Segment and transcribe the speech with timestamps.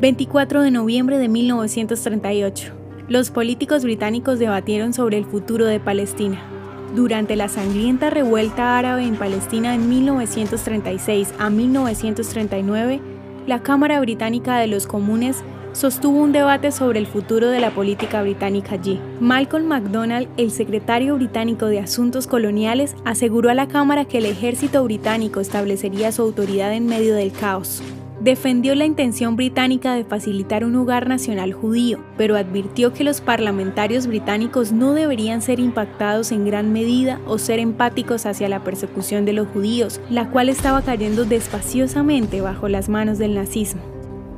[0.00, 2.72] 24 de noviembre de 1938.
[3.08, 6.40] Los políticos británicos debatieron sobre el futuro de Palestina.
[6.96, 12.98] Durante la sangrienta revuelta árabe en Palestina en 1936 a 1939,
[13.46, 15.44] la Cámara Británica de los Comunes
[15.74, 18.98] sostuvo un debate sobre el futuro de la política británica allí.
[19.20, 24.82] Malcolm MacDonald, el secretario británico de Asuntos Coloniales, aseguró a la Cámara que el ejército
[24.82, 27.82] británico establecería su autoridad en medio del caos
[28.20, 34.06] defendió la intención británica de facilitar un hogar nacional judío, pero advirtió que los parlamentarios
[34.06, 39.32] británicos no deberían ser impactados en gran medida o ser empáticos hacia la persecución de
[39.32, 43.80] los judíos, la cual estaba cayendo despaciosamente bajo las manos del nazismo.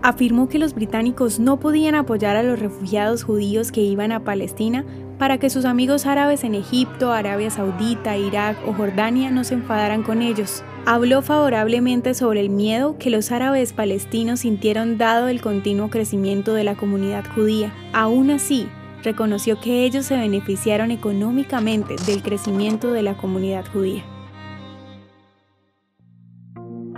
[0.02, 4.84] Afirmó que los británicos no podían apoyar a los refugiados judíos que iban a Palestina
[5.18, 10.02] para que sus amigos árabes en Egipto, Arabia Saudita, Irak o Jordania no se enfadaran
[10.02, 10.64] con ellos.
[10.84, 16.64] Habló favorablemente sobre el miedo que los árabes palestinos sintieron dado el continuo crecimiento de
[16.64, 17.72] la comunidad judía.
[17.92, 18.68] Aún así,
[19.04, 24.02] reconoció que ellos se beneficiaron económicamente del crecimiento de la comunidad judía.